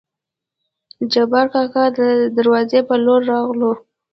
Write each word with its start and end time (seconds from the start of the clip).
جبارکاکا 1.11 1.83
دې 1.95 2.09
دروازې 2.37 2.79
په 2.87 2.95
لور 3.05 3.21
راغلو. 3.31 3.71